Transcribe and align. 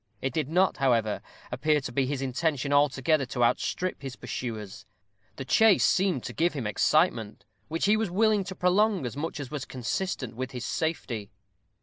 It 0.19 0.33
did 0.33 0.49
not, 0.49 0.77
however, 0.77 1.21
appear 1.51 1.79
to 1.81 1.91
be 1.91 2.07
his 2.07 2.23
intention 2.23 2.73
altogether 2.73 3.23
to 3.27 3.43
outstrip 3.43 4.01
his 4.01 4.15
pursuers: 4.15 4.87
the 5.35 5.45
chase 5.45 5.85
seemed 5.85 6.23
to 6.23 6.33
give 6.33 6.53
him 6.53 6.65
excitement, 6.65 7.45
which 7.67 7.85
he 7.85 7.95
was 7.95 8.09
willing 8.09 8.43
to 8.45 8.55
prolong 8.55 9.05
as 9.05 9.15
much 9.15 9.39
as 9.39 9.51
was 9.51 9.63
consistent 9.63 10.35
with 10.35 10.53
his 10.53 10.65
safety. 10.65 11.29